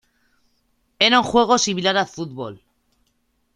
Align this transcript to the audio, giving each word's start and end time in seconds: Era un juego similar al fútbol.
Era 0.99 1.19
un 1.19 1.23
juego 1.29 1.59
similar 1.59 1.95
al 1.95 2.07
fútbol. 2.07 2.59